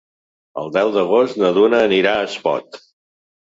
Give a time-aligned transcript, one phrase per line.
[0.61, 2.85] El deu d'agost na Duna anirà a Espot.